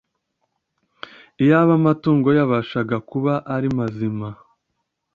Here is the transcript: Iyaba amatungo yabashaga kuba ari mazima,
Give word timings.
Iyaba 1.43 1.71
amatungo 1.79 2.27
yabashaga 2.37 2.95
kuba 3.09 3.33
ari 3.55 3.67
mazima, 3.77 4.29